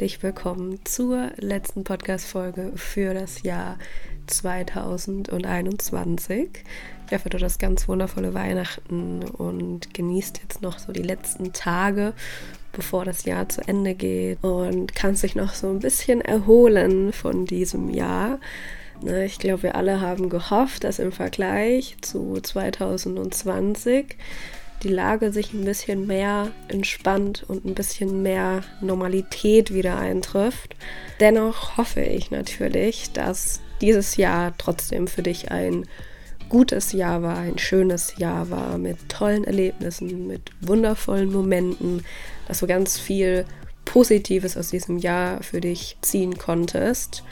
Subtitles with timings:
[0.00, 3.76] herzlich willkommen zur letzten Podcast-Folge für das Jahr
[4.28, 6.48] 2021.
[7.06, 12.14] Ich hoffe, du hast ganz wundervolle Weihnachten und genießt jetzt noch so die letzten Tage,
[12.72, 17.44] bevor das Jahr zu Ende geht und kannst dich noch so ein bisschen erholen von
[17.44, 18.38] diesem Jahr.
[19.02, 24.16] Ne, ich glaube, wir alle haben gehofft, dass im Vergleich zu 2020
[24.82, 30.74] die Lage sich ein bisschen mehr entspannt und ein bisschen mehr Normalität wieder eintrifft.
[31.20, 35.86] Dennoch hoffe ich natürlich, dass dieses Jahr trotzdem für dich ein
[36.48, 42.04] gutes Jahr war, ein schönes Jahr war, mit tollen Erlebnissen, mit wundervollen Momenten,
[42.48, 43.44] dass du ganz viel
[43.84, 47.22] Positives aus diesem Jahr für dich ziehen konntest.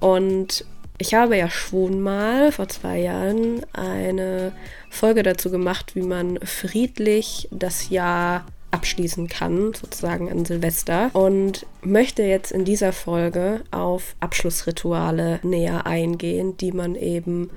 [0.00, 0.64] Und
[0.98, 4.52] ich habe ja schon mal vor zwei Jahren eine
[4.90, 11.10] Folge dazu gemacht, wie man friedlich das Jahr abschließen kann, sozusagen an Silvester.
[11.14, 17.50] Und möchte jetzt in dieser Folge auf Abschlussrituale näher eingehen, die man eben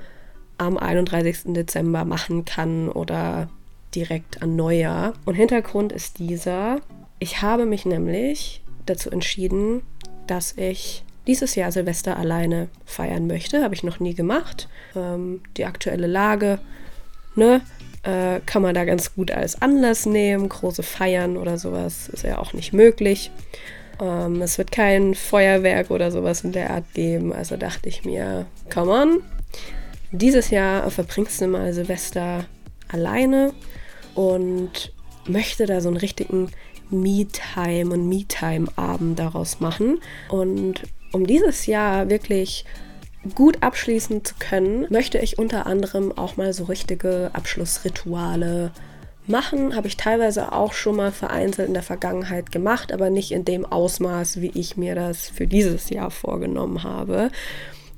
[0.57, 1.53] am 31.
[1.53, 3.49] Dezember machen kann oder
[3.95, 5.13] direkt an Neujahr.
[5.25, 6.79] Und Hintergrund ist dieser.
[7.19, 9.81] Ich habe mich nämlich dazu entschieden,
[10.27, 13.61] dass ich dieses Jahr Silvester alleine feiern möchte.
[13.61, 14.67] Habe ich noch nie gemacht.
[14.95, 16.57] Ähm, die aktuelle Lage,
[17.35, 17.61] ne,
[18.01, 20.49] äh, kann man da ganz gut als Anlass nehmen.
[20.49, 23.29] Große Feiern oder sowas ist ja auch nicht möglich.
[24.01, 27.31] Ähm, es wird kein Feuerwerk oder sowas in der Art geben.
[27.31, 29.21] Also dachte ich mir, come on.
[30.11, 32.45] Dieses Jahr verbringst du mal Silvester
[32.87, 33.53] alleine
[34.15, 34.93] und
[35.27, 36.49] möchte da so einen richtigen
[36.89, 39.99] Me-Time und Me-Time-Abend daraus machen.
[40.29, 42.65] Und um dieses Jahr wirklich
[43.35, 48.71] gut abschließen zu können, möchte ich unter anderem auch mal so richtige Abschlussrituale
[49.27, 49.75] machen.
[49.75, 53.65] Habe ich teilweise auch schon mal vereinzelt in der Vergangenheit gemacht, aber nicht in dem
[53.65, 57.29] Ausmaß, wie ich mir das für dieses Jahr vorgenommen habe.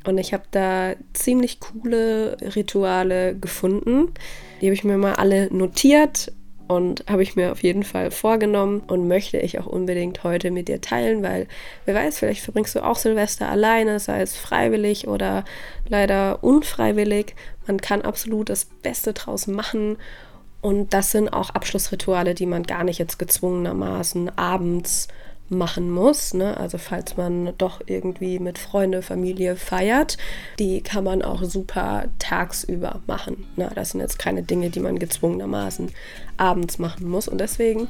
[0.06, 4.12] Und ich habe da ziemlich coole Rituale gefunden.
[4.60, 6.32] Die habe ich mir mal alle notiert
[6.72, 10.70] und habe ich mir auf jeden Fall vorgenommen und möchte ich auch unbedingt heute mit
[10.70, 11.48] dir teilen, weil
[11.84, 15.44] wer weiß, vielleicht verbringst du auch Silvester alleine, sei es freiwillig oder
[15.90, 17.36] leider unfreiwillig.
[17.68, 19.98] Man kann absolut das Beste draus machen
[20.62, 25.10] und das sind auch Abschlussrituale, die man gar nicht jetzt gezwungenermaßen abends
[25.52, 26.34] machen muss.
[26.34, 26.58] Ne?
[26.58, 30.18] Also falls man doch irgendwie mit Freunde, Familie feiert,
[30.60, 33.46] die kann man auch super tagsüber machen.
[33.56, 33.70] Ne?
[33.76, 35.92] Das sind jetzt keine Dinge, die man gezwungenermaßen
[36.38, 37.28] abends machen muss.
[37.28, 37.90] Und deswegen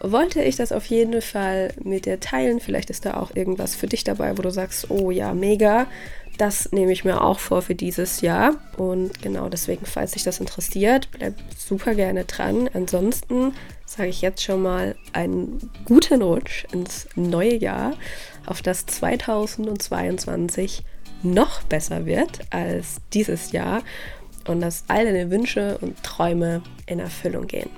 [0.00, 2.60] wollte ich das auf jeden Fall mit dir teilen.
[2.60, 5.86] Vielleicht ist da auch irgendwas für dich dabei, wo du sagst, oh ja, mega.
[6.38, 8.56] Das nehme ich mir auch vor für dieses Jahr.
[8.76, 12.68] Und genau deswegen, falls dich das interessiert, bleib super gerne dran.
[12.72, 13.54] Ansonsten
[13.86, 17.94] sage ich jetzt schon mal einen guten Rutsch ins neue Jahr,
[18.44, 20.82] auf das 2022
[21.22, 23.82] noch besser wird als dieses Jahr
[24.46, 27.70] und dass all deine Wünsche und Träume in Erfüllung gehen.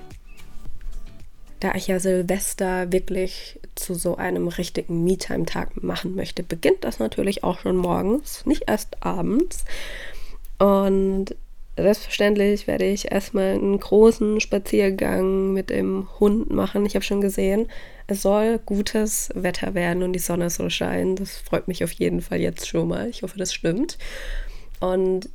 [1.59, 7.43] Da ich ja Silvester wirklich zu so einem richtigen Me-Time-Tag machen möchte, beginnt das natürlich
[7.43, 9.65] auch schon morgens, nicht erst abends.
[10.57, 11.35] Und
[11.75, 16.85] selbstverständlich werde ich erstmal einen großen Spaziergang mit dem Hund machen.
[16.85, 17.67] Ich habe schon gesehen,
[18.07, 21.15] es soll gutes Wetter werden und die Sonne soll scheinen.
[21.15, 23.09] Das freut mich auf jeden Fall jetzt schon mal.
[23.09, 23.97] Ich hoffe, das stimmt.
[24.79, 25.29] Und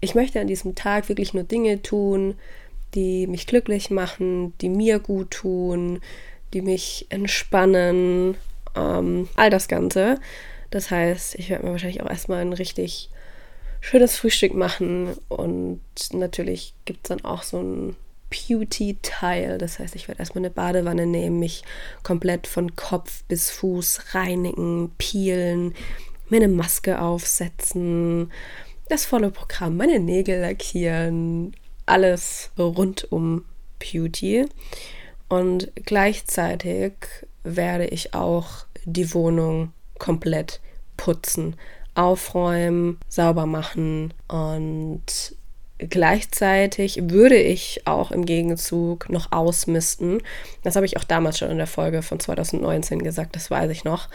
[0.00, 2.34] ich möchte an diesem Tag wirklich nur Dinge tun,
[2.94, 6.00] die mich glücklich machen, die mir gut tun,
[6.52, 8.36] die mich entspannen,
[8.76, 10.18] ähm, all das Ganze.
[10.70, 13.10] Das heißt, ich werde mir wahrscheinlich auch erstmal ein richtig
[13.80, 15.80] schönes Frühstück machen und
[16.12, 17.96] natürlich gibt es dann auch so ein
[18.30, 19.58] Beauty-Teil.
[19.58, 21.64] Das heißt, ich werde erstmal eine Badewanne nehmen, mich
[22.02, 25.74] komplett von Kopf bis Fuß reinigen, peelen,
[26.28, 28.30] mir eine Maske aufsetzen,
[28.88, 31.54] das volle Programm, meine Nägel lackieren,
[31.90, 33.44] alles rund um
[33.78, 34.46] Beauty.
[35.28, 36.92] Und gleichzeitig
[37.44, 40.60] werde ich auch die Wohnung komplett
[40.96, 41.56] putzen
[41.94, 45.02] aufräumen, sauber machen und
[45.78, 50.22] gleichzeitig würde ich auch im Gegenzug noch ausmisten.
[50.62, 53.84] Das habe ich auch damals schon in der Folge von 2019 gesagt, das weiß ich
[53.84, 54.08] noch.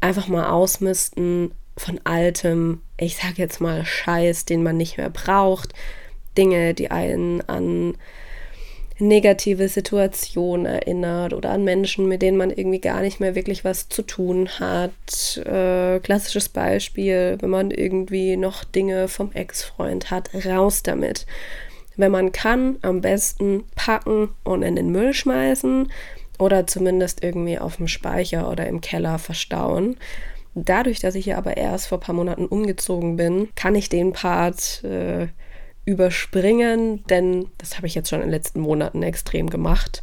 [0.00, 5.72] Einfach mal ausmisten von altem, ich sage jetzt mal Scheiß, den man nicht mehr braucht.
[6.36, 7.94] Dinge, die einen an
[8.98, 13.88] negative Situationen erinnert oder an Menschen, mit denen man irgendwie gar nicht mehr wirklich was
[13.88, 15.36] zu tun hat.
[15.38, 21.26] Äh, klassisches Beispiel, wenn man irgendwie noch Dinge vom Ex-Freund hat, raus damit.
[21.96, 25.90] Wenn man kann, am besten packen und in den Müll schmeißen.
[26.38, 29.96] oder zumindest irgendwie auf dem Speicher oder im Keller verstauen.
[30.56, 34.12] Dadurch, dass ich ja aber erst vor ein paar Monaten umgezogen bin, kann ich den
[34.12, 35.28] Part äh,
[35.84, 40.02] überspringen, denn das habe ich jetzt schon in den letzten Monaten extrem gemacht.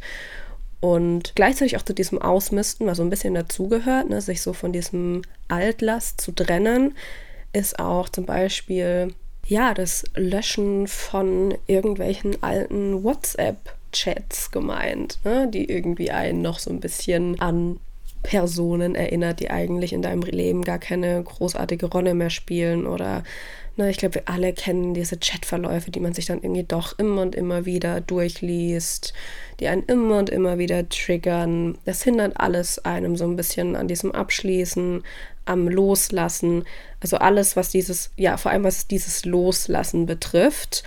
[0.80, 4.72] Und gleichzeitig auch zu diesem Ausmisten, was so ein bisschen dazugehört, ne, sich so von
[4.72, 6.96] diesem Altlast zu trennen,
[7.52, 9.14] ist auch zum Beispiel
[9.46, 16.80] ja das Löschen von irgendwelchen alten WhatsApp-Chats gemeint, ne, die irgendwie einen noch so ein
[16.80, 17.78] bisschen an
[18.22, 23.22] Personen erinnert, die eigentlich in deinem Leben gar keine großartige Rolle mehr spielen oder
[23.76, 27.22] Ne, ich glaube, wir alle kennen diese Chatverläufe, die man sich dann irgendwie doch immer
[27.22, 29.14] und immer wieder durchliest,
[29.60, 31.78] die einen immer und immer wieder triggern.
[31.86, 35.02] Das hindert alles einem so ein bisschen an diesem Abschließen,
[35.46, 36.64] am Loslassen.
[37.00, 40.82] Also alles, was dieses, ja, vor allem was dieses Loslassen betrifft,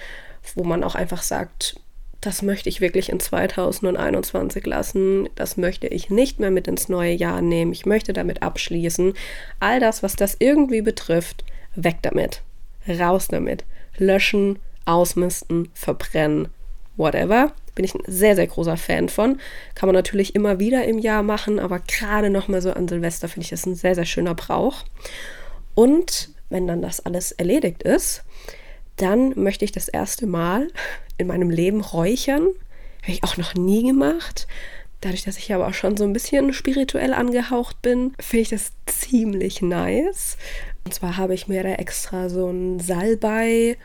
[0.54, 1.80] wo man auch einfach sagt,
[2.25, 7.13] das möchte ich wirklich in 2021 lassen, das möchte ich nicht mehr mit ins neue
[7.13, 9.13] Jahr nehmen, ich möchte damit abschließen.
[9.60, 11.44] All das, was das irgendwie betrifft,
[11.75, 12.42] weg damit
[12.88, 13.66] raus damit.
[13.98, 16.50] Löschen, ausmisten, verbrennen,
[16.98, 17.54] whatever.
[17.74, 19.39] Bin ich ein sehr, sehr großer Fan von.
[19.74, 23.45] Kann man natürlich immer wieder im Jahr machen, aber gerade nochmal so an Silvester finde
[23.45, 24.83] ich das ein sehr, sehr schöner Brauch.
[25.74, 28.24] Und wenn dann das alles erledigt ist,
[28.97, 30.68] dann möchte ich das erste Mal
[31.18, 32.47] in meinem Leben räuchern.
[33.01, 34.47] Habe ich auch noch nie gemacht.
[35.01, 38.71] Dadurch, dass ich aber auch schon so ein bisschen spirituell angehaucht bin, finde ich das
[38.86, 40.38] ziemlich nice.
[40.86, 43.77] Und zwar habe ich mir da extra so ein Salbei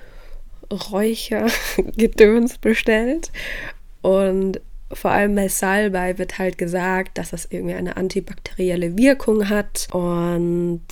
[0.70, 3.32] Räuchergedöns bestellt.
[4.02, 4.60] Und
[4.92, 10.82] vor allem bei Salbei wird halt gesagt, dass es irgendwie eine antibakterielle Wirkung hat und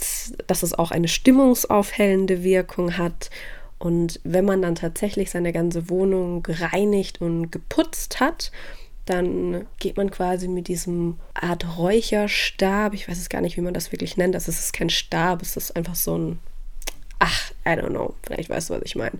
[0.46, 3.30] dass es auch eine stimmungsaufhellende Wirkung hat.
[3.78, 8.50] Und wenn man dann tatsächlich seine ganze Wohnung gereinigt und geputzt hat,
[9.08, 13.72] dann geht man quasi mit diesem Art Räucherstab, ich weiß es gar nicht, wie man
[13.72, 16.38] das wirklich nennt, das ist kein Stab, es ist einfach so ein,
[17.18, 19.18] ach, I don't know, vielleicht weißt du, was ich meine.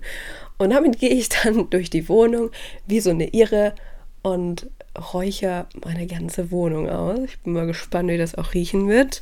[0.57, 2.51] Und damit gehe ich dann durch die Wohnung
[2.85, 3.73] wie so eine Irre
[4.21, 4.69] und
[5.13, 7.19] räuchere meine ganze Wohnung aus.
[7.25, 9.21] Ich bin mal gespannt, wie das auch riechen wird.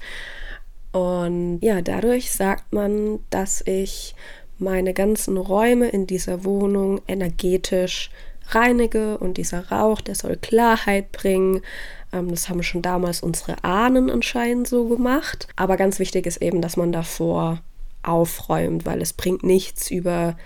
[0.92, 4.16] Und ja, dadurch sagt man, dass ich
[4.60, 8.10] meine ganzen Räume in dieser Wohnung energetisch
[8.50, 11.62] reinige und dieser Rauch, der soll Klarheit bringen.
[12.14, 15.48] Ähm, das haben schon damals unsere Ahnen anscheinend so gemacht.
[15.56, 17.62] Aber ganz wichtig ist eben, dass man davor
[18.04, 20.38] aufräumt, weil es bringt nichts über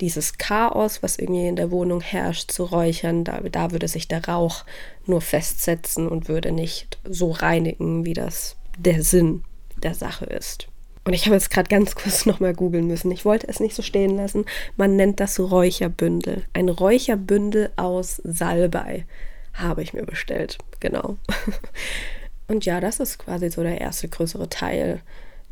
[0.00, 3.24] dieses Chaos, was irgendwie in der Wohnung herrscht, zu räuchern.
[3.24, 4.64] Da, da würde sich der Rauch
[5.06, 9.42] nur festsetzen und würde nicht so reinigen, wie das der Sinn
[9.82, 10.68] der Sache ist.
[11.06, 13.12] Und ich habe jetzt gerade ganz kurz nochmal googeln müssen.
[13.12, 14.44] Ich wollte es nicht so stehen lassen.
[14.76, 16.42] Man nennt das Räucherbündel.
[16.52, 19.06] Ein Räucherbündel aus Salbei
[19.54, 20.58] habe ich mir bestellt.
[20.80, 21.16] Genau.
[22.48, 25.00] Und ja, das ist quasi so der erste größere Teil,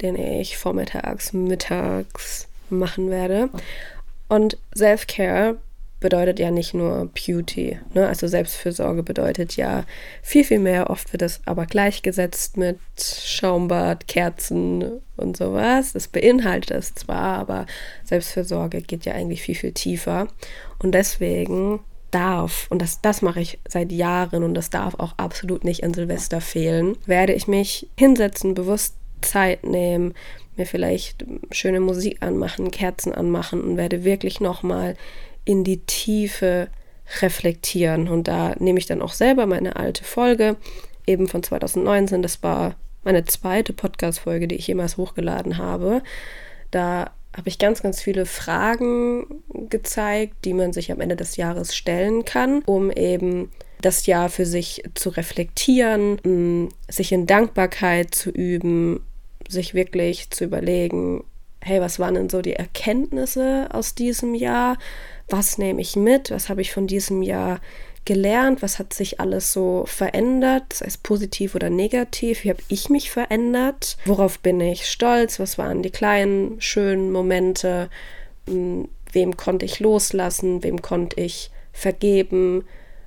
[0.02, 3.48] den ich vormittags, mittags machen werde.
[4.28, 5.56] Und Self-Care
[6.04, 7.78] bedeutet ja nicht nur Beauty.
[7.94, 8.06] Ne?
[8.06, 9.86] Also Selbstfürsorge bedeutet ja
[10.20, 10.90] viel, viel mehr.
[10.90, 15.94] Oft wird es aber gleichgesetzt mit Schaumbad, Kerzen und sowas.
[15.94, 17.64] Das beinhaltet es zwar, aber
[18.04, 20.28] Selbstfürsorge geht ja eigentlich viel, viel tiefer.
[20.78, 21.80] Und deswegen
[22.10, 25.94] darf, und das, das mache ich seit Jahren und das darf auch absolut nicht an
[25.94, 30.12] Silvester fehlen, werde ich mich hinsetzen, bewusst Zeit nehmen,
[30.54, 34.96] mir vielleicht schöne Musik anmachen, Kerzen anmachen und werde wirklich nochmal
[35.44, 36.68] in die Tiefe
[37.20, 38.08] reflektieren.
[38.08, 40.56] Und da nehme ich dann auch selber meine alte Folge,
[41.06, 42.22] eben von 2019.
[42.22, 46.02] Das war meine zweite Podcast-Folge, die ich jemals hochgeladen habe.
[46.70, 51.74] Da habe ich ganz, ganz viele Fragen gezeigt, die man sich am Ende des Jahres
[51.74, 59.04] stellen kann, um eben das Jahr für sich zu reflektieren, sich in Dankbarkeit zu üben,
[59.48, 61.24] sich wirklich zu überlegen,
[61.64, 64.76] hey, was waren denn so die Erkenntnisse aus diesem Jahr?
[65.28, 67.60] was nehme ich mit, was habe ich von diesem Jahr
[68.04, 72.90] gelernt, was hat sich alles so verändert, sei es positiv oder negativ, wie habe ich
[72.90, 77.88] mich verändert, worauf bin ich stolz, was waren die kleinen, schönen Momente,
[78.46, 82.64] hm, wem konnte ich loslassen, wem konnte ich vergeben,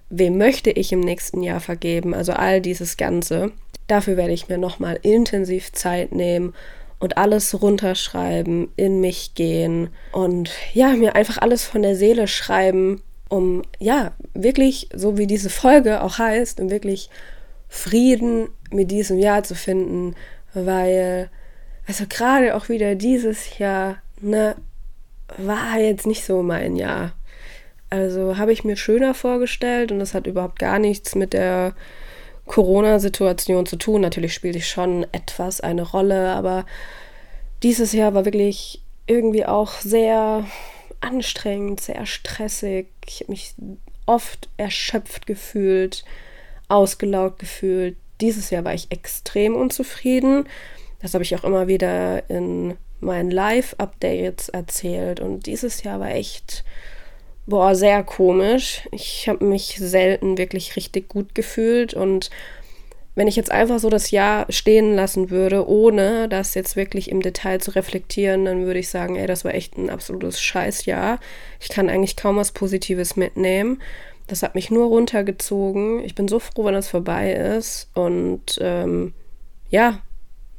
[0.10, 3.52] wem möchte ich im nächsten Jahr vergeben, also all dieses Ganze.
[3.86, 6.54] Dafür werde ich mir nochmal intensiv Zeit nehmen
[7.00, 13.02] und alles runterschreiben, in mich gehen und ja, mir einfach alles von der Seele schreiben,
[13.30, 17.10] um ja, wirklich, so wie diese Folge auch heißt, um wirklich
[17.70, 20.16] Frieden mit diesem Jahr zu finden,
[20.54, 21.30] weil,
[21.88, 24.56] also gerade auch wieder dieses Jahr, ne,
[25.38, 27.14] war jetzt nicht so mein Jahr.
[27.90, 31.74] Also habe ich mir schöner vorgestellt und das hat überhaupt gar nichts mit der
[32.48, 34.02] Corona-Situation zu tun.
[34.02, 36.66] Natürlich spielte ich schon etwas eine Rolle, aber
[37.64, 40.46] dieses Jahr war wirklich irgendwie auch sehr
[41.02, 42.88] anstrengend, sehr stressig.
[43.06, 43.54] Ich habe mich
[44.06, 46.04] oft erschöpft gefühlt,
[46.68, 47.98] ausgelaugt gefühlt.
[48.22, 50.48] Dieses Jahr war ich extrem unzufrieden.
[51.02, 55.20] Das habe ich auch immer wieder in meinen Live-Updates erzählt.
[55.20, 56.64] Und dieses Jahr war echt,
[57.48, 58.88] boah, sehr komisch.
[58.92, 62.30] Ich habe mich selten wirklich richtig gut gefühlt und
[63.16, 67.24] wenn ich jetzt einfach so das Jahr stehen lassen würde, ohne das jetzt wirklich im
[67.24, 71.20] Detail zu reflektieren, dann würde ich sagen, ey, das war echt ein absolutes Scheißjahr.
[71.60, 73.82] Ich kann eigentlich kaum was Positives mitnehmen.
[74.28, 76.04] Das hat mich nur runtergezogen.
[76.04, 77.90] Ich bin so froh, wenn das vorbei ist.
[77.96, 79.16] Und ähm,
[79.72, 80.00] ja,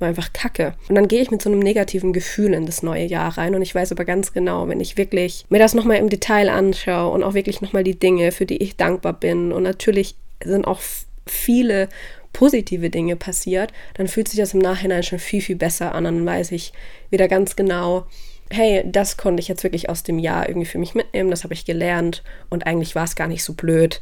[0.07, 0.75] einfach kacke.
[0.89, 3.63] Und dann gehe ich mit so einem negativen Gefühl in das neue Jahr rein und
[3.63, 7.23] ich weiß aber ganz genau, wenn ich wirklich mir das nochmal im Detail anschaue und
[7.23, 10.81] auch wirklich nochmal die Dinge, für die ich dankbar bin und natürlich sind auch
[11.27, 11.89] viele
[12.33, 16.05] positive Dinge passiert, dann fühlt sich das im Nachhinein schon viel, viel besser an.
[16.05, 16.73] Dann weiß ich
[17.11, 18.07] wieder ganz genau,
[18.51, 21.55] hey, das konnte ich jetzt wirklich aus dem Jahr irgendwie für mich mitnehmen, das habe
[21.55, 24.01] ich gelernt und eigentlich war es gar nicht so blöd,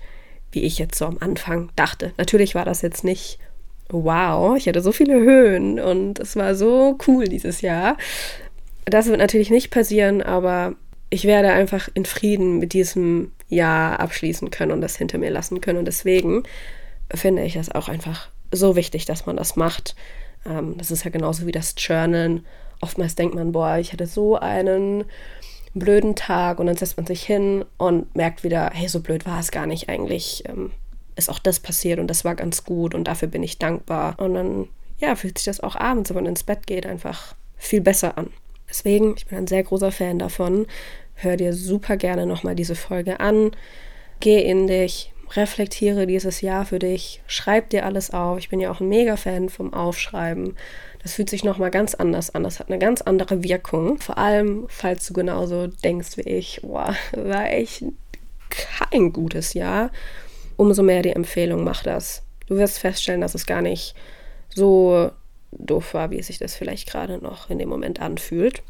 [0.53, 2.13] wie ich jetzt so am Anfang dachte.
[2.19, 3.39] Natürlich war das jetzt nicht
[3.89, 7.97] wow, ich hatte so viele Höhen und es war so cool dieses Jahr.
[8.85, 10.75] Das wird natürlich nicht passieren, aber
[11.11, 15.61] ich werde einfach in Frieden mit diesem Jahr abschließen können und das hinter mir lassen
[15.61, 16.43] können und deswegen
[17.15, 19.95] finde ich das auch einfach so wichtig, dass man das macht.
[20.45, 22.45] Ähm, das ist ja genauso wie das Journalen.
[22.81, 25.05] Oftmals denkt man, boah, ich hatte so einen
[25.75, 29.41] blöden Tag und dann setzt man sich hin und merkt wieder, hey, so blöd war
[29.41, 30.45] es gar nicht eigentlich.
[31.17, 34.15] Ist auch das passiert und das war ganz gut und dafür bin ich dankbar.
[34.19, 34.69] Und dann,
[34.99, 38.31] ja, fühlt sich das auch abends, wenn man ins Bett geht, einfach viel besser an.
[38.69, 40.67] Deswegen, ich bin ein sehr großer Fan davon.
[41.15, 43.53] Hör dir super gerne nochmal diese Folge an.
[44.21, 48.39] Geh in dich, reflektiere dieses Jahr für dich, schreib dir alles auf.
[48.39, 50.57] Ich bin ja auch ein Mega-Fan vom Aufschreiben.
[51.03, 52.43] Das fühlt sich nochmal ganz anders an.
[52.43, 53.99] Das hat eine ganz andere Wirkung.
[53.99, 57.85] Vor allem, falls du genauso denkst wie ich, boah, war echt
[58.51, 59.91] kein gutes Jahr.
[60.57, 62.23] Umso mehr die Empfehlung, mach das.
[62.47, 63.95] Du wirst feststellen, dass es gar nicht
[64.55, 65.11] so
[65.53, 68.63] doof war, wie es sich das vielleicht gerade noch in dem Moment anfühlt.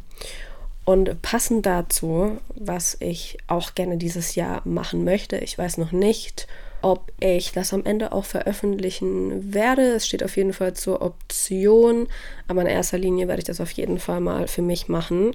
[0.85, 6.47] Und passend dazu, was ich auch gerne dieses Jahr machen möchte, ich weiß noch nicht,
[6.81, 9.95] ob ich das am Ende auch veröffentlichen werde.
[9.95, 12.07] Es steht auf jeden Fall zur Option,
[12.47, 15.35] aber in erster Linie werde ich das auf jeden Fall mal für mich machen.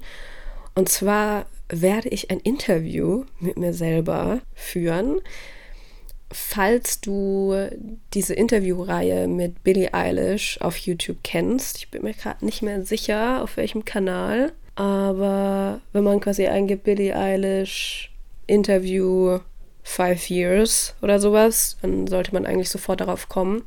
[0.75, 5.19] Und zwar werde ich ein Interview mit mir selber führen.
[6.31, 7.55] Falls du
[8.13, 13.43] diese Interviewreihe mit Billie Eilish auf YouTube kennst, ich bin mir gerade nicht mehr sicher,
[13.43, 14.53] auf welchem Kanal.
[14.75, 18.11] Aber wenn man quasi eingibt Billie Eilish
[18.47, 19.39] Interview
[19.83, 23.63] Five Years oder sowas, dann sollte man eigentlich sofort darauf kommen.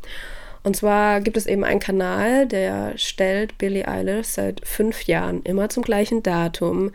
[0.63, 5.69] Und zwar gibt es eben einen Kanal, der stellt Billie Eilish seit fünf Jahren immer
[5.69, 6.93] zum gleichen Datum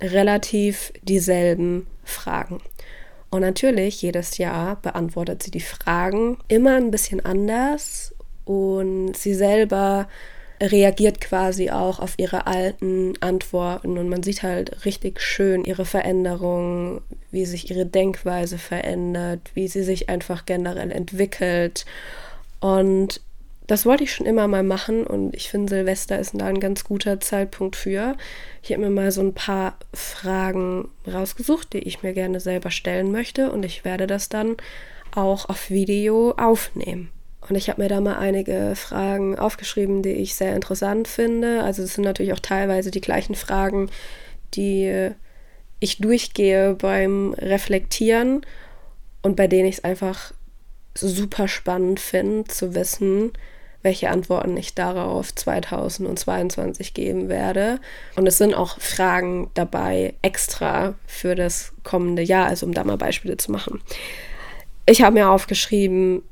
[0.00, 2.60] relativ dieselben Fragen.
[3.32, 10.06] Und natürlich, jedes Jahr beantwortet sie die Fragen immer ein bisschen anders und sie selber
[10.60, 17.00] reagiert quasi auch auf ihre alten Antworten und man sieht halt richtig schön ihre Veränderungen,
[17.30, 21.86] wie sich ihre Denkweise verändert, wie sie sich einfach generell entwickelt.
[22.60, 23.22] Und
[23.72, 26.84] das wollte ich schon immer mal machen und ich finde, Silvester ist da ein ganz
[26.84, 28.18] guter Zeitpunkt für.
[28.62, 33.10] Ich habe mir mal so ein paar Fragen rausgesucht, die ich mir gerne selber stellen
[33.10, 34.58] möchte und ich werde das dann
[35.14, 37.10] auch auf Video aufnehmen.
[37.48, 41.62] Und ich habe mir da mal einige Fragen aufgeschrieben, die ich sehr interessant finde.
[41.62, 43.88] Also es sind natürlich auch teilweise die gleichen Fragen,
[44.52, 45.12] die
[45.80, 48.44] ich durchgehe beim Reflektieren
[49.22, 50.34] und bei denen ich es einfach
[50.94, 53.32] super spannend finde zu wissen,
[53.82, 57.80] welche Antworten ich darauf 2022 geben werde.
[58.16, 62.96] Und es sind auch Fragen dabei extra für das kommende Jahr, also um da mal
[62.96, 63.80] Beispiele zu machen.
[64.86, 66.22] Ich habe mir aufgeschrieben,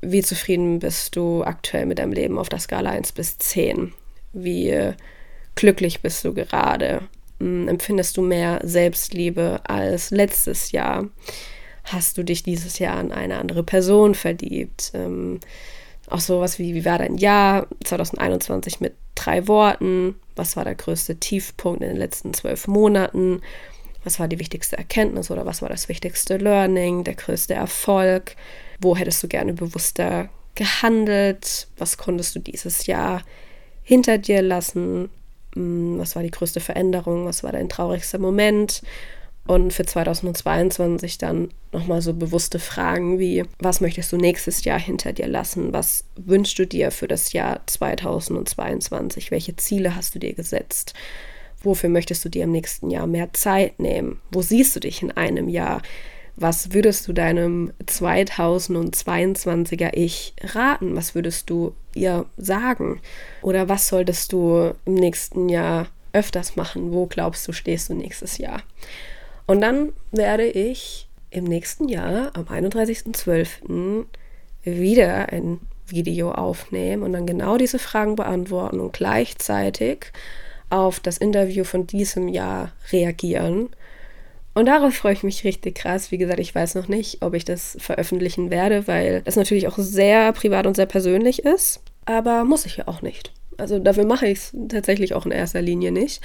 [0.00, 3.92] wie zufrieden bist du aktuell mit deinem Leben auf der Skala 1 bis 10?
[4.32, 4.92] Wie
[5.54, 7.02] glücklich bist du gerade?
[7.38, 11.08] Hm, empfindest du mehr Selbstliebe als letztes Jahr?
[11.84, 14.92] Hast du dich dieses Jahr an eine andere Person verliebt?
[16.12, 20.16] Auch sowas wie, wie war dein Jahr 2021 mit drei Worten?
[20.36, 23.40] Was war der größte Tiefpunkt in den letzten zwölf Monaten?
[24.04, 28.36] Was war die wichtigste Erkenntnis oder was war das wichtigste Learning, der größte Erfolg?
[28.78, 31.68] Wo hättest du gerne bewusster gehandelt?
[31.78, 33.22] Was konntest du dieses Jahr
[33.82, 35.08] hinter dir lassen?
[35.54, 37.24] Hm, was war die größte Veränderung?
[37.24, 38.82] Was war dein traurigster Moment?
[39.46, 45.12] Und für 2022 dann nochmal so bewusste Fragen wie, was möchtest du nächstes Jahr hinter
[45.12, 45.72] dir lassen?
[45.72, 49.30] Was wünschst du dir für das Jahr 2022?
[49.30, 50.94] Welche Ziele hast du dir gesetzt?
[51.62, 54.20] Wofür möchtest du dir im nächsten Jahr mehr Zeit nehmen?
[54.30, 55.82] Wo siehst du dich in einem Jahr?
[56.36, 60.96] Was würdest du deinem 2022er Ich raten?
[60.96, 63.00] Was würdest du ihr sagen?
[63.42, 66.92] Oder was solltest du im nächsten Jahr öfters machen?
[66.92, 68.62] Wo glaubst du, stehst du nächstes Jahr?
[69.46, 74.06] Und dann werde ich im nächsten Jahr am 31.12.
[74.64, 80.12] wieder ein Video aufnehmen und dann genau diese Fragen beantworten und gleichzeitig
[80.70, 83.68] auf das Interview von diesem Jahr reagieren.
[84.54, 86.10] Und darauf freue ich mich richtig krass.
[86.10, 89.78] Wie gesagt, ich weiß noch nicht, ob ich das veröffentlichen werde, weil das natürlich auch
[89.78, 91.80] sehr privat und sehr persönlich ist.
[92.04, 93.32] Aber muss ich ja auch nicht.
[93.62, 96.20] Also dafür mache ich es tatsächlich auch in erster Linie nicht.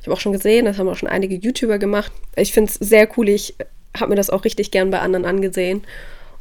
[0.00, 2.12] Ich habe auch schon gesehen, das haben auch schon einige YouTuber gemacht.
[2.36, 3.30] Ich finde es sehr cool.
[3.30, 3.54] Ich
[3.96, 5.84] habe mir das auch richtig gern bei anderen angesehen.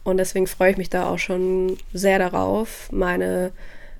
[0.04, 3.54] Und deswegen freue ich mich da auch schon sehr darauf, meine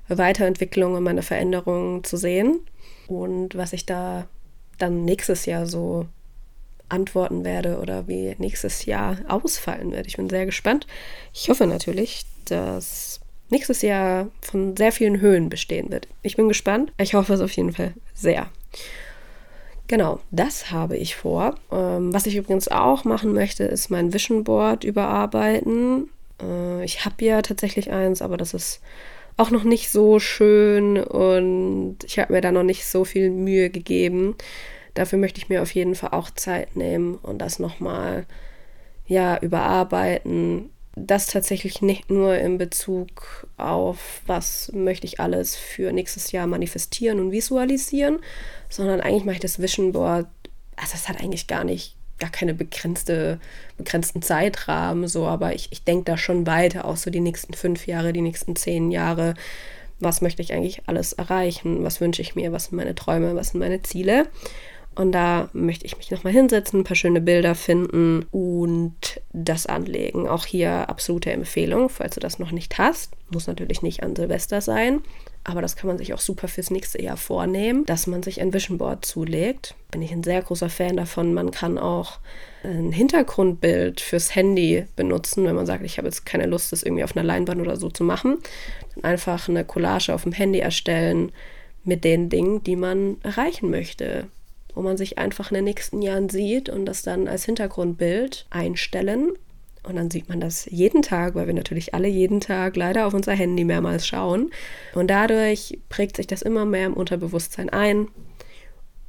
[0.08, 2.60] Weiterentwicklung und meine Veränderungen zu sehen.
[3.06, 4.28] Und was ich da
[4.76, 6.06] dann nächstes Jahr so
[6.90, 10.06] antworten werde oder wie nächstes Jahr ausfallen wird.
[10.06, 10.86] Ich bin sehr gespannt.
[11.32, 13.11] Ich hoffe natürlich, dass
[13.52, 16.08] nächstes Jahr von sehr vielen Höhen bestehen wird.
[16.22, 16.92] Ich bin gespannt.
[16.98, 18.48] Ich hoffe es auf jeden Fall sehr.
[19.86, 21.54] Genau, das habe ich vor.
[21.70, 26.08] Ähm, was ich übrigens auch machen möchte, ist mein Vision Board überarbeiten.
[26.40, 28.80] Äh, ich habe ja tatsächlich eins, aber das ist
[29.36, 33.70] auch noch nicht so schön und ich habe mir da noch nicht so viel Mühe
[33.70, 34.34] gegeben.
[34.94, 38.26] Dafür möchte ich mir auf jeden Fall auch Zeit nehmen und das nochmal
[39.06, 46.32] ja überarbeiten, das tatsächlich nicht nur in Bezug auf, was möchte ich alles für nächstes
[46.32, 48.18] Jahr manifestieren und visualisieren,
[48.68, 50.26] sondern eigentlich mache ich das Vision Board,
[50.76, 53.40] also es hat eigentlich gar nicht, gar keine begrenzte,
[53.78, 57.86] begrenzten Zeitrahmen, so, aber ich, ich denke da schon weiter, auch so die nächsten fünf
[57.86, 59.34] Jahre, die nächsten zehn Jahre.
[59.98, 61.84] Was möchte ich eigentlich alles erreichen?
[61.84, 62.52] Was wünsche ich mir?
[62.52, 63.36] Was sind meine Träume?
[63.36, 64.26] Was sind meine Ziele?
[64.94, 70.28] Und da möchte ich mich nochmal hinsetzen, ein paar schöne Bilder finden und das anlegen.
[70.28, 73.14] Auch hier absolute Empfehlung, falls du das noch nicht hast.
[73.32, 75.00] Muss natürlich nicht an Silvester sein,
[75.44, 78.52] aber das kann man sich auch super fürs nächste Jahr vornehmen, dass man sich ein
[78.52, 79.74] Vision Board zulegt.
[79.90, 81.32] Bin ich ein sehr großer Fan davon.
[81.32, 82.18] Man kann auch
[82.62, 87.04] ein Hintergrundbild fürs Handy benutzen, wenn man sagt, ich habe jetzt keine Lust, das irgendwie
[87.04, 88.38] auf einer Leinwand oder so zu machen.
[88.94, 91.32] Dann einfach eine Collage auf dem Handy erstellen
[91.82, 94.28] mit den Dingen, die man erreichen möchte
[94.74, 99.32] wo man sich einfach in den nächsten Jahren sieht und das dann als Hintergrundbild einstellen.
[99.84, 103.14] Und dann sieht man das jeden Tag, weil wir natürlich alle jeden Tag leider auf
[103.14, 104.50] unser Handy mehrmals schauen.
[104.94, 108.08] Und dadurch prägt sich das immer mehr im Unterbewusstsein ein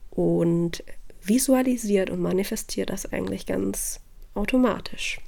[0.10, 0.84] und
[1.21, 3.99] visualisiert und manifestiert das eigentlich ganz
[4.34, 5.19] automatisch.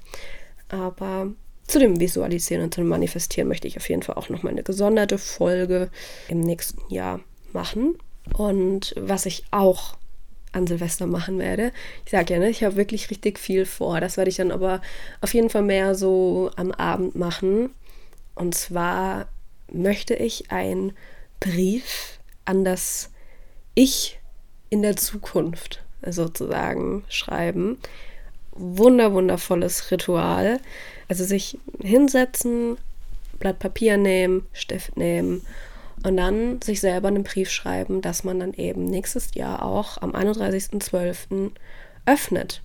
[0.67, 1.31] Aber
[1.67, 5.17] zu dem Visualisieren und zum Manifestieren möchte ich auf jeden Fall auch nochmal eine gesonderte
[5.17, 5.89] Folge
[6.27, 7.21] im nächsten Jahr
[7.53, 7.97] machen.
[8.33, 9.97] Und was ich auch
[10.55, 11.71] an Silvester machen werde.
[12.05, 13.99] Ich sage ja, ne, ich habe wirklich richtig viel vor.
[13.99, 14.81] Das werde ich dann aber
[15.21, 17.71] auf jeden Fall mehr so am Abend machen.
[18.33, 19.27] Und zwar
[19.71, 20.93] möchte ich einen
[21.39, 23.11] Brief an das
[23.75, 24.19] Ich
[24.69, 27.77] in der Zukunft sozusagen schreiben.
[28.51, 30.59] Wunder, wundervolles Ritual.
[31.07, 32.77] Also sich hinsetzen,
[33.39, 35.41] Blatt Papier nehmen, Stift nehmen
[36.03, 40.11] und dann sich selber einen Brief schreiben, dass man dann eben nächstes Jahr auch am
[40.11, 41.51] 31.12.
[42.05, 42.61] öffnet.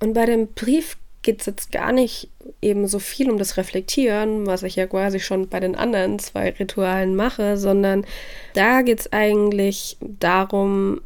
[0.00, 2.30] Und bei dem Brief geht es jetzt gar nicht
[2.62, 6.50] eben so viel um das Reflektieren, was ich ja quasi schon bei den anderen zwei
[6.50, 8.06] Ritualen mache, sondern
[8.54, 11.02] da geht es eigentlich darum,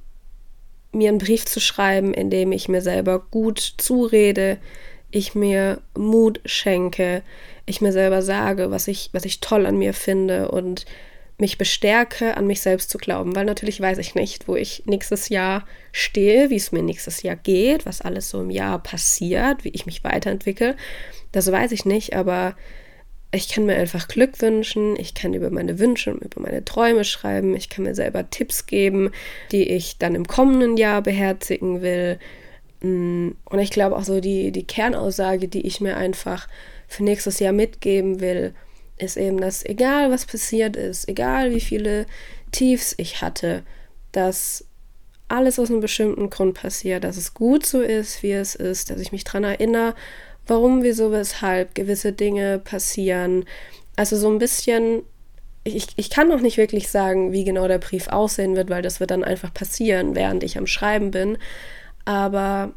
[0.92, 4.59] mir einen Brief zu schreiben, in dem ich mir selber gut zurede,
[5.11, 7.22] ich mir Mut schenke,
[7.66, 10.87] ich mir selber sage, was ich, was ich toll an mir finde und
[11.38, 15.29] mich bestärke, an mich selbst zu glauben, weil natürlich weiß ich nicht, wo ich nächstes
[15.29, 19.70] Jahr stehe, wie es mir nächstes Jahr geht, was alles so im Jahr passiert, wie
[19.70, 20.77] ich mich weiterentwickle.
[21.33, 22.55] Das weiß ich nicht, aber
[23.33, 27.05] ich kann mir einfach Glück wünschen, ich kann über meine Wünsche und über meine Träume
[27.05, 29.11] schreiben, ich kann mir selber Tipps geben,
[29.51, 32.20] die ich dann im kommenden Jahr beherzigen will.
[32.81, 36.49] Mm, und ich glaube auch so die, die Kernaussage, die ich mir einfach
[36.87, 38.55] für nächstes Jahr mitgeben will,
[38.98, 42.07] ist eben, dass egal was passiert ist, egal wie viele
[42.52, 43.62] Tiefs ich hatte,
[44.12, 44.64] dass
[45.28, 49.00] alles aus einem bestimmten Grund passiert, dass es gut so ist, wie es ist, dass
[49.00, 49.94] ich mich daran erinnere,
[50.46, 53.44] warum, wieso, weshalb gewisse Dinge passieren.
[53.96, 55.02] Also so ein bisschen,
[55.64, 59.00] ich, ich kann noch nicht wirklich sagen, wie genau der Brief aussehen wird, weil das
[59.00, 61.38] wird dann einfach passieren, während ich am Schreiben bin.
[62.04, 62.72] Aber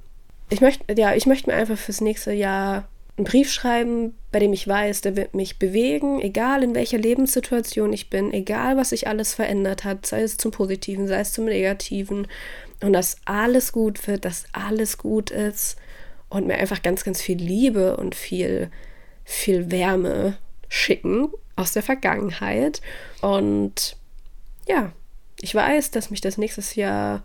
[0.49, 4.53] ich möchte, ja, ich möchte mir einfach fürs nächste Jahr einen Brief schreiben, bei dem
[4.53, 9.07] ich weiß, der wird mich bewegen, egal in welcher Lebenssituation ich bin, egal was sich
[9.07, 12.27] alles verändert hat, sei es zum Positiven, sei es zum Negativen.
[12.81, 15.77] Und dass alles gut wird, dass alles gut ist
[16.29, 18.69] und mir einfach ganz, ganz viel Liebe und viel,
[19.23, 20.37] viel Wärme
[20.69, 22.81] schicken aus der Vergangenheit.
[23.21, 23.97] Und
[24.67, 24.91] ja,
[25.41, 27.23] ich weiß, dass mich das nächstes Jahr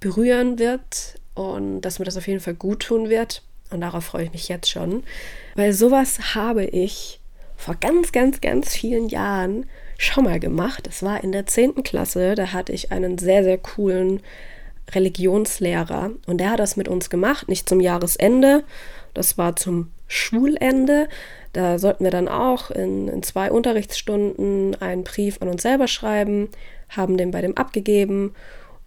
[0.00, 3.42] berühren wird und dass mir das auf jeden Fall gut tun wird.
[3.70, 5.02] Und darauf freue ich mich jetzt schon.
[5.54, 7.20] Weil sowas habe ich
[7.56, 9.66] vor ganz, ganz, ganz vielen Jahren
[9.98, 10.86] schon mal gemacht.
[10.86, 11.82] Das war in der 10.
[11.82, 12.34] Klasse.
[12.34, 14.20] Da hatte ich einen sehr, sehr coolen
[14.92, 16.10] Religionslehrer.
[16.26, 18.64] Und der hat das mit uns gemacht, nicht zum Jahresende.
[19.14, 21.08] Das war zum Schulende.
[21.52, 26.48] Da sollten wir dann auch in, in zwei Unterrichtsstunden einen Brief an uns selber schreiben,
[26.88, 28.34] haben den bei dem abgegeben.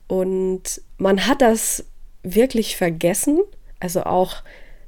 [0.07, 1.85] Und man hat das
[2.23, 3.39] wirklich vergessen.
[3.79, 4.43] Also auch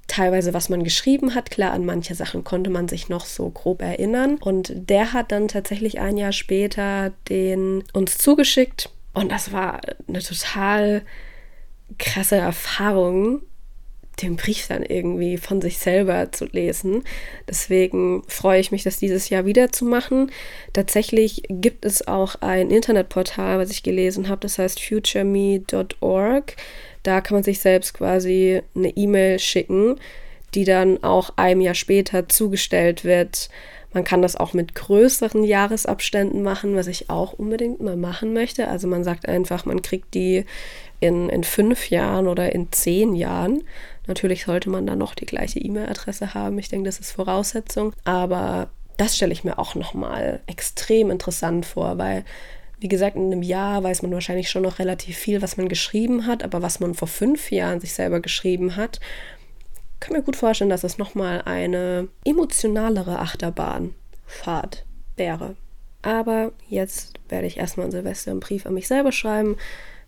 [0.08, 1.52] teilweise, was man geschrieben hat.
[1.52, 4.38] Klar, an manche Sachen konnte man sich noch so grob erinnern.
[4.38, 8.90] Und der hat dann tatsächlich ein Jahr später den uns zugeschickt.
[9.14, 11.04] Und das war eine total
[11.98, 13.42] krasse Erfahrung,
[14.22, 17.04] den Brief dann irgendwie von sich selber zu lesen.
[17.50, 20.32] Deswegen freue ich mich, das dieses Jahr wieder zu machen.
[20.74, 26.56] Tatsächlich gibt es auch ein Internetportal, was ich gelesen habe, das heißt futureme.org.
[27.06, 30.00] Da kann man sich selbst quasi eine E-Mail schicken,
[30.56, 33.50] die dann auch einem Jahr später zugestellt wird.
[33.94, 38.68] Man kann das auch mit größeren Jahresabständen machen, was ich auch unbedingt mal machen möchte.
[38.68, 40.46] Also man sagt einfach, man kriegt die
[41.00, 43.64] in, in fünf Jahren oder in zehn Jahren.
[44.08, 46.58] Natürlich sollte man dann noch die gleiche E-Mail-Adresse haben.
[46.58, 47.94] Ich denke, das ist Voraussetzung.
[48.04, 52.26] Aber das stelle ich mir auch nochmal extrem interessant vor, weil
[52.80, 56.26] wie gesagt, in einem Jahr weiß man wahrscheinlich schon noch relativ viel, was man geschrieben
[56.28, 59.00] hat, aber was man vor fünf Jahren sich selber geschrieben hat,
[60.00, 64.86] kann mir gut vorstellen, dass es nochmal eine emotionalere Achterbahnfahrt
[65.16, 65.56] wäre.
[66.02, 69.58] Aber jetzt werde ich erstmal an Silvester einen Brief an mich selber schreiben,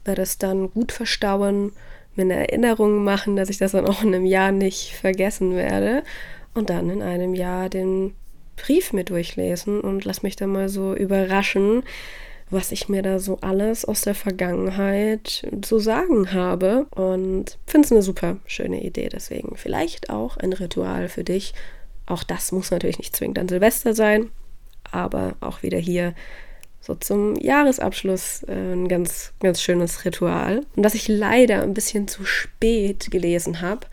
[0.06, 1.72] werde es dann gut verstauen,
[2.16, 6.04] mir eine Erinnerung machen, dass ich das dann auch in einem Jahr nicht vergessen werde
[6.54, 8.14] und dann in einem Jahr den
[8.56, 11.84] Brief mir durchlesen und lass mich dann mal so überraschen,
[12.50, 16.86] was ich mir da so alles aus der Vergangenheit zu sagen habe.
[16.92, 19.10] Und finde es eine super schöne Idee.
[19.10, 21.54] Deswegen vielleicht auch ein Ritual für dich.
[22.06, 24.32] Auch das muss natürlich nicht zwingend an Silvester sein,
[24.92, 26.14] aber auch wieder hier
[26.80, 30.62] so zum Jahresabschluss äh, ein ganz, ganz schönes Ritual.
[30.76, 33.88] Und was ich leider ein bisschen zu spät gelesen habe,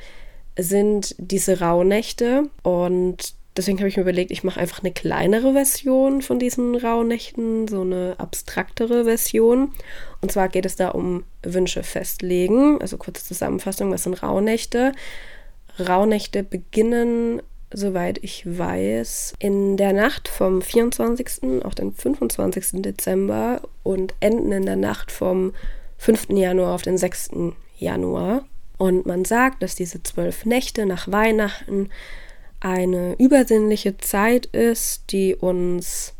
[0.56, 2.48] sind diese Rauhnächte.
[2.62, 7.68] Und Deswegen habe ich mir überlegt, ich mache einfach eine kleinere Version von diesen Rauhnächten,
[7.68, 9.72] so eine abstraktere Version.
[10.20, 12.80] Und zwar geht es da um Wünsche festlegen.
[12.80, 14.92] Also kurze Zusammenfassung, was sind Rauhnächte?
[15.78, 21.64] Rauhnächte beginnen, soweit ich weiß, in der Nacht vom 24.
[21.64, 22.82] auf den 25.
[22.82, 25.52] Dezember und enden in der Nacht vom
[25.98, 26.30] 5.
[26.30, 27.30] Januar auf den 6.
[27.78, 28.44] Januar.
[28.78, 31.90] Und man sagt, dass diese zwölf Nächte nach Weihnachten
[32.64, 36.14] eine übersinnliche Zeit ist, die uns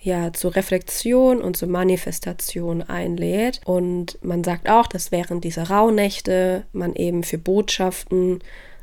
[0.00, 3.60] ja zur Reflexion und zur Manifestation einlädt.
[3.64, 8.40] Und man sagt auch, dass während dieser Rauhnächte man eben für Botschaften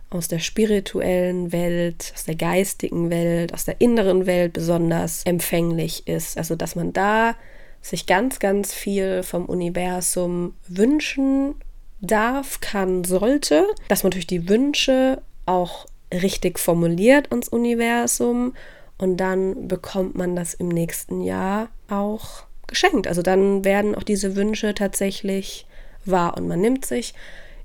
[0.10, 6.38] aus der spirituellen Welt, aus der geistigen Welt, aus der inneren Welt besonders empfänglich ist.
[6.38, 7.36] Also dass man da
[7.82, 11.54] sich ganz, ganz viel vom Universum wünschen
[12.02, 18.54] darf, kann, sollte, dass man durch die Wünsche auch richtig formuliert ins Universum
[18.97, 23.08] und dann bekommt man das im nächsten Jahr auch geschenkt.
[23.08, 25.65] Also dann werden auch diese Wünsche tatsächlich
[26.06, 27.13] wahr und man nimmt sich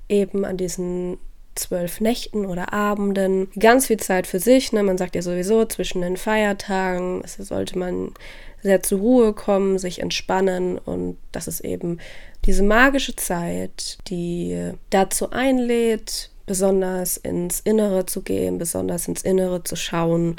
[0.09, 1.17] eben an diesen
[1.55, 4.71] zwölf Nächten oder Abenden ganz viel Zeit für sich.
[4.71, 4.83] Ne?
[4.83, 8.13] Man sagt ja sowieso zwischen den Feiertagen sollte man
[8.61, 11.97] sehr zur Ruhe kommen, sich entspannen und das ist eben
[12.45, 19.77] diese magische Zeit, die dazu einlädt, besonders ins Innere zu gehen, besonders ins Innere zu
[19.77, 20.35] schauen.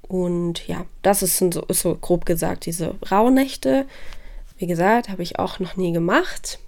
[0.00, 3.84] Und ja, das ist so, ist so grob gesagt diese Rauhnächte.
[4.56, 6.60] Wie gesagt, habe ich auch noch nie gemacht.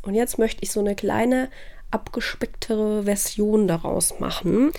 [0.00, 1.50] Und jetzt möchte ich so eine kleine
[1.90, 4.72] abgespecktere Version daraus machen.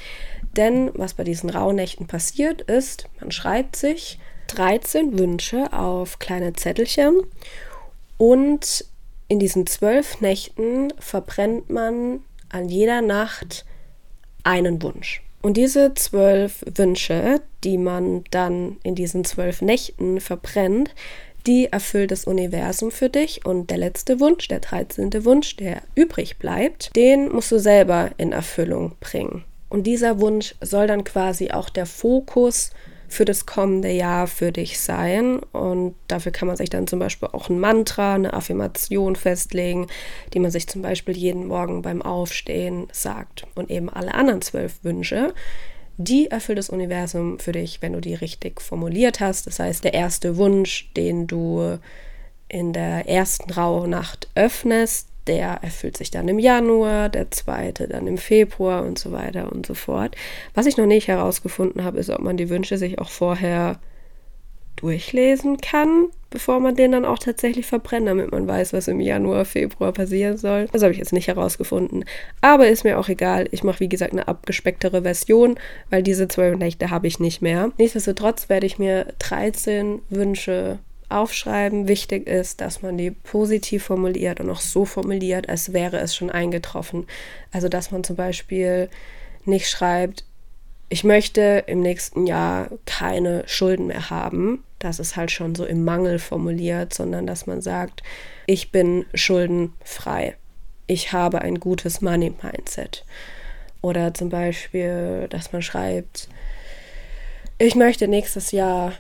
[0.58, 7.22] Denn was bei diesen Rauhnächten passiert ist, man schreibt sich 13 Wünsche auf kleine Zettelchen
[8.18, 8.84] und
[9.28, 12.22] in diesen zwölf Nächten verbrennt man
[12.52, 13.66] an jeder Nacht
[14.44, 15.22] einen Wunsch.
[15.42, 20.94] Und diese zwölf Wünsche, die man dann in diesen zwölf Nächten verbrennt,
[21.48, 23.46] die erfüllt das Universum für dich.
[23.46, 25.26] Und der letzte Wunsch, der 13.
[25.26, 29.44] Wunsch, der übrig bleibt, den musst du selber in Erfüllung bringen.
[29.70, 32.72] Und dieser Wunsch soll dann quasi auch der Fokus
[33.12, 35.40] für das kommende Jahr für dich sein.
[35.52, 39.88] Und dafür kann man sich dann zum Beispiel auch ein Mantra, eine Affirmation festlegen,
[40.34, 43.46] die man sich zum Beispiel jeden Morgen beim Aufstehen sagt.
[43.54, 45.34] Und eben alle anderen zwölf Wünsche,
[45.98, 49.46] die erfüllt das Universum für dich, wenn du die richtig formuliert hast.
[49.46, 51.80] Das heißt, der erste Wunsch, den du
[52.48, 58.18] in der ersten Rauhnacht öffnest, der erfüllt sich dann im Januar, der zweite dann im
[58.18, 60.14] Februar und so weiter und so fort.
[60.54, 63.80] Was ich noch nicht herausgefunden habe, ist, ob man die Wünsche sich auch vorher
[64.76, 69.46] durchlesen kann, bevor man den dann auch tatsächlich verbrennt, damit man weiß, was im Januar,
[69.46, 70.68] Februar passieren soll.
[70.74, 72.04] Das habe ich jetzt nicht herausgefunden.
[72.42, 73.48] Aber ist mir auch egal.
[73.52, 75.56] Ich mache, wie gesagt, eine abgespecktere Version,
[75.90, 77.72] weil diese zwölf Nächte habe ich nicht mehr.
[77.78, 80.80] Nichtsdestotrotz werde ich mir 13 Wünsche
[81.12, 81.88] aufschreiben.
[81.88, 86.30] Wichtig ist, dass man die positiv formuliert und auch so formuliert, als wäre es schon
[86.30, 87.08] eingetroffen.
[87.52, 88.90] Also, dass man zum Beispiel
[89.46, 90.26] nicht schreibt,
[90.90, 94.64] ich möchte im nächsten Jahr keine Schulden mehr haben.
[94.80, 98.04] Das ist halt schon so im Mangel formuliert, sondern dass man sagt,
[98.46, 100.36] ich bin schuldenfrei.
[100.88, 103.06] Ich habe ein gutes Money-Mindset.
[103.82, 106.28] Oder zum Beispiel, dass man schreibt,
[107.58, 108.94] ich möchte nächstes Jahr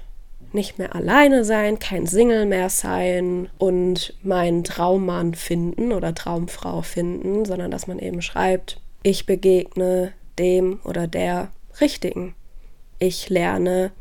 [0.53, 7.45] nicht mehr alleine sein, kein Single mehr sein und meinen Traummann finden oder Traumfrau finden,
[7.45, 12.35] sondern dass man eben schreibt, ich begegne dem oder der Richtigen.
[12.99, 13.91] Ich lerne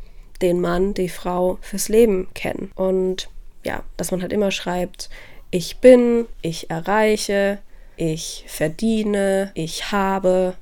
[0.41, 2.71] den Mann, die Frau fürs Leben kennen.
[2.75, 3.29] Und
[3.63, 5.09] ja, dass man halt immer schreibt,
[5.51, 7.59] ich bin, ich erreiche,
[7.97, 10.55] ich verdiene, ich habe,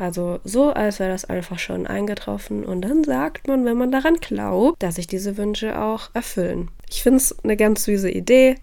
[0.00, 2.64] also so, als wäre das einfach schon eingetroffen.
[2.64, 6.70] Und dann sagt man, wenn man daran glaubt, dass sich diese Wünsche auch erfüllen.
[6.88, 8.56] Ich finde es eine ganz süße Idee.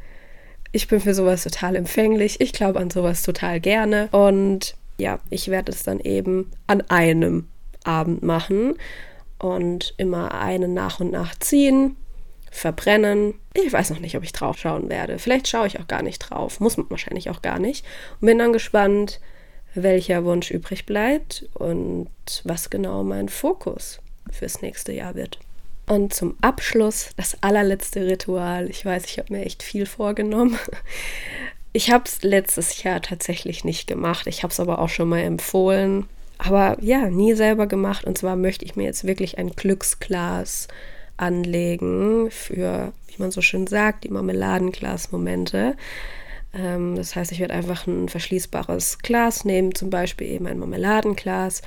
[0.72, 2.42] Ich bin für sowas total empfänglich.
[2.42, 4.10] Ich glaube an sowas total gerne.
[4.12, 7.48] Und ja, ich werde es dann eben an einem
[7.84, 8.74] Abend machen
[9.38, 11.98] und immer einen nach und nach ziehen,
[12.50, 13.36] verbrennen.
[13.54, 15.20] Ich weiß noch nicht, ob ich drauf schauen werde.
[15.20, 16.60] Vielleicht schaue ich auch gar nicht drauf.
[16.60, 17.86] Muss man wahrscheinlich auch gar nicht.
[18.20, 19.20] Und bin dann gespannt,
[19.74, 22.10] welcher Wunsch übrig bleibt und
[22.44, 24.00] was genau mein Fokus
[24.32, 25.40] fürs nächste Jahr wird.
[25.88, 28.70] Und zum Abschluss das allerletzte Ritual.
[28.70, 30.58] Ich weiß, ich habe mir echt viel vorgenommen.
[31.74, 34.26] Ich habe es letztes Jahr tatsächlich nicht gemacht.
[34.26, 36.08] Ich habe es aber auch schon mal empfohlen.
[36.40, 38.04] Aber ja, nie selber gemacht.
[38.04, 40.70] Und zwar möchte ich mir jetzt wirklich ein Glücksglas
[41.18, 45.76] anlegen für, wie man so schön sagt, die Marmeladenglas-Momente.
[46.58, 51.62] Ähm, das heißt, ich werde einfach ein verschließbares Glas nehmen, zum Beispiel eben ein Marmeladenglas.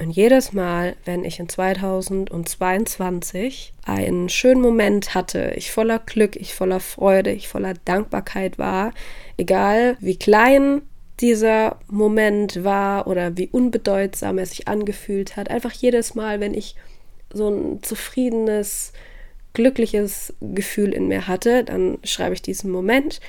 [0.00, 6.54] Und jedes Mal, wenn ich in 2022 einen schönen Moment hatte, ich voller Glück, ich
[6.54, 8.94] voller Freude, ich voller Dankbarkeit war,
[9.36, 10.80] egal wie klein
[11.20, 16.76] dieser Moment war oder wie unbedeutsam er sich angefühlt hat, einfach jedes Mal, wenn ich
[17.30, 18.94] so ein zufriedenes,
[19.52, 23.20] glückliches Gefühl in mir hatte, dann schreibe ich diesen Moment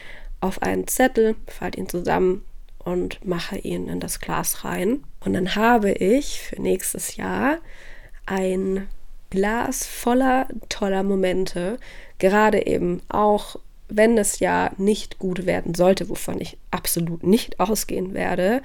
[0.41, 2.43] auf einen Zettel, falte ihn zusammen
[2.79, 5.03] und mache ihn in das Glas rein.
[5.23, 7.59] Und dann habe ich für nächstes Jahr
[8.25, 8.87] ein
[9.29, 11.77] Glas voller toller Momente,
[12.19, 13.57] gerade eben auch
[13.91, 18.61] wenn das Jahr nicht gut werden sollte, wovon ich absolut nicht ausgehen werde,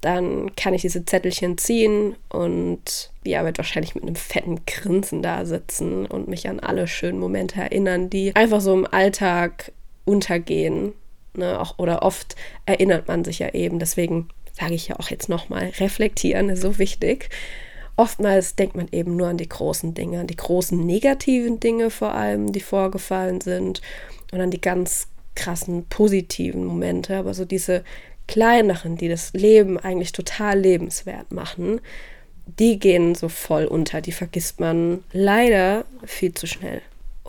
[0.00, 5.44] dann kann ich diese Zettelchen ziehen und ja, wird wahrscheinlich mit einem fetten Grinsen da
[5.44, 9.70] sitzen und mich an alle schönen Momente erinnern, die einfach so im Alltag
[10.04, 10.92] untergehen.
[11.34, 11.58] Ne?
[11.60, 12.36] Auch, oder oft
[12.66, 16.78] erinnert man sich ja eben, deswegen sage ich ja auch jetzt nochmal, reflektieren ist so
[16.78, 17.30] wichtig.
[17.96, 22.14] Oftmals denkt man eben nur an die großen Dinge, an die großen negativen Dinge vor
[22.14, 23.82] allem, die vorgefallen sind
[24.32, 27.84] und an die ganz krassen positiven Momente, aber so diese
[28.28, 31.80] kleineren, die das Leben eigentlich total lebenswert machen,
[32.46, 36.82] die gehen so voll unter, die vergisst man leider viel zu schnell.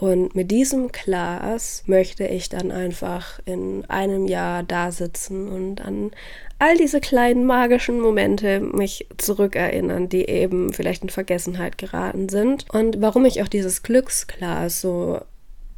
[0.03, 6.11] Und mit diesem Glas möchte ich dann einfach in einem Jahr da sitzen und an
[6.59, 12.65] all diese kleinen magischen Momente mich zurückerinnern, die eben vielleicht in Vergessenheit geraten sind.
[12.73, 15.21] Und warum ich auch dieses Glücksglas so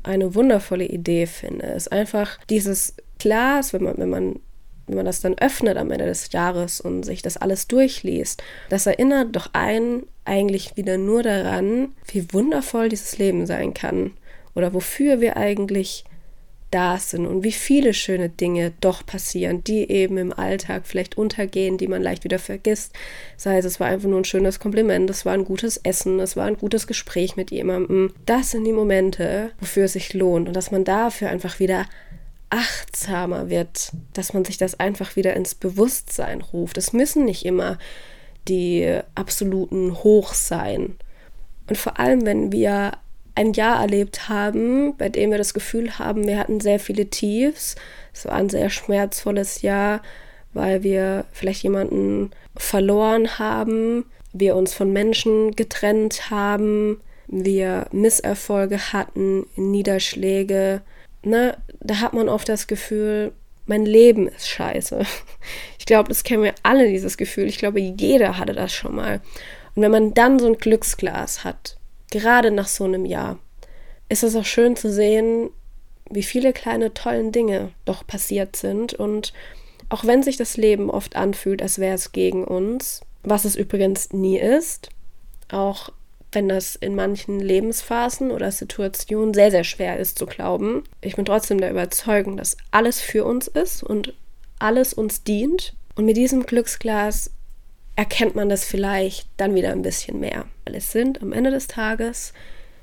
[0.02, 4.40] eine wundervolle Idee finde, ist einfach dieses Glas, wenn man, wenn man
[4.88, 8.88] wenn man das dann öffnet am Ende des Jahres und sich das alles durchliest, das
[8.88, 14.12] erinnert doch einen eigentlich wieder nur daran, wie wundervoll dieses Leben sein kann
[14.56, 16.04] oder wofür wir eigentlich
[16.72, 21.78] da sind und wie viele schöne Dinge doch passieren, die eben im Alltag vielleicht untergehen,
[21.78, 22.92] die man leicht wieder vergisst.
[23.38, 26.36] Sei es, es war einfach nur ein schönes Kompliment, es war ein gutes Essen, es
[26.36, 28.14] war ein gutes Gespräch mit jemandem.
[28.26, 31.86] Das sind die Momente, wofür es sich lohnt und dass man dafür einfach wieder
[32.50, 36.78] achtsamer wird, dass man sich das einfach wieder ins Bewusstsein ruft.
[36.78, 37.78] Es müssen nicht immer
[38.48, 40.96] die absoluten Hochs sein.
[41.68, 42.94] Und vor allem, wenn wir
[43.36, 47.76] ein Jahr erlebt haben, bei dem wir das Gefühl haben, wir hatten sehr viele Tiefs.
[48.14, 50.02] Es war ein sehr schmerzvolles Jahr,
[50.54, 59.46] weil wir vielleicht jemanden verloren haben, wir uns von Menschen getrennt haben, wir Misserfolge hatten,
[59.56, 60.82] Niederschläge.
[61.24, 61.58] Ne?
[61.82, 63.34] Da hat man oft das Gefühl,
[63.66, 65.06] mein Leben ist scheiße.
[65.78, 67.46] Ich glaube, das kennen wir alle, dieses Gefühl.
[67.46, 69.22] Ich glaube, jeder hatte das schon mal.
[69.76, 71.78] Und wenn man dann so ein Glücksglas hat,
[72.10, 73.38] gerade nach so einem Jahr,
[74.10, 75.52] ist es auch schön zu sehen,
[76.10, 78.96] wie viele kleine tollen Dinge doch passiert sind.
[78.96, 79.32] Und
[79.90, 84.12] auch wenn sich das Leben oft anfühlt, als wäre es gegen uns, was es übrigens
[84.12, 84.90] nie ist,
[85.52, 85.92] auch
[86.36, 90.84] wenn das in manchen Lebensphasen oder Situationen sehr, sehr schwer ist zu glauben.
[91.02, 94.14] Ich bin trotzdem der Überzeugung, dass alles für uns ist und
[94.60, 95.74] alles uns dient.
[95.96, 97.32] Und mit diesem Glücksglas
[97.96, 100.46] erkennt man das vielleicht dann wieder ein bisschen mehr.
[100.66, 102.34] Weil es sind am Ende des Tages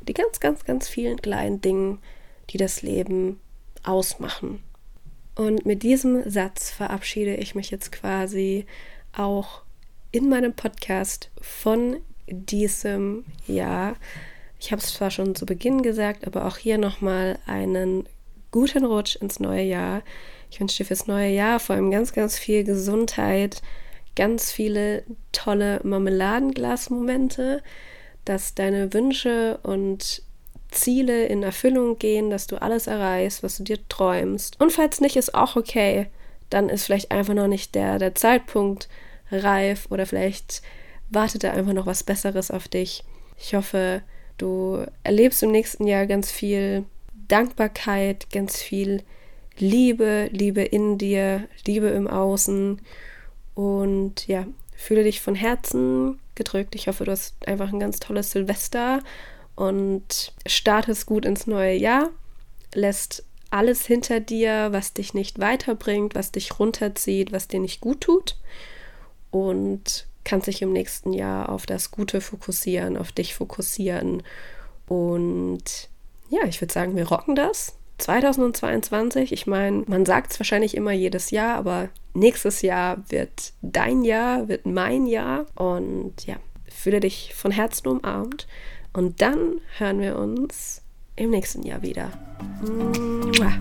[0.08, 1.98] die ganz, ganz, ganz vielen kleinen Dingen,
[2.50, 3.38] die das Leben
[3.84, 4.62] ausmachen.
[5.34, 8.66] Und mit diesem Satz verabschiede ich mich jetzt quasi
[9.16, 9.62] auch
[10.10, 13.96] in meinem Podcast von diesem Jahr.
[14.60, 18.08] Ich habe es zwar schon zu Beginn gesagt, aber auch hier nochmal einen
[18.50, 20.02] guten Rutsch ins neue Jahr.
[20.50, 23.62] Ich wünsche dir fürs neue Jahr vor allem ganz, ganz viel Gesundheit,
[24.14, 27.62] ganz viele tolle Marmeladenglasmomente,
[28.24, 30.22] dass deine Wünsche und
[30.70, 34.60] Ziele in Erfüllung gehen, dass du alles erreichst, was du dir träumst.
[34.60, 36.06] Und falls nicht, ist auch okay.
[36.50, 38.88] Dann ist vielleicht einfach noch nicht der, der Zeitpunkt
[39.30, 40.62] reif oder vielleicht
[41.14, 43.04] wartet da einfach noch was Besseres auf dich.
[43.38, 44.02] Ich hoffe,
[44.38, 46.84] du erlebst im nächsten Jahr ganz viel
[47.28, 49.02] Dankbarkeit, ganz viel
[49.58, 52.80] Liebe, Liebe in dir, Liebe im Außen
[53.54, 54.46] und ja,
[54.76, 56.74] fühle dich von Herzen gedrückt.
[56.74, 59.02] Ich hoffe, du hast einfach ein ganz tolles Silvester
[59.54, 62.10] und startest gut ins neue Jahr,
[62.74, 68.00] lässt alles hinter dir, was dich nicht weiterbringt, was dich runterzieht, was dir nicht gut
[68.00, 68.36] tut
[69.30, 74.22] und kannst dich im nächsten Jahr auf das Gute fokussieren, auf dich fokussieren
[74.86, 75.88] und
[76.28, 77.76] ja, ich würde sagen, wir rocken das.
[77.98, 84.02] 2022, ich meine, man sagt es wahrscheinlich immer jedes Jahr, aber nächstes Jahr wird dein
[84.04, 85.46] Jahr, wird mein Jahr.
[85.54, 86.36] Und ja,
[86.68, 88.48] fühle dich von Herzen umarmt.
[88.92, 90.82] Und dann hören wir uns
[91.16, 92.10] im nächsten Jahr wieder.
[92.62, 93.52] Mua.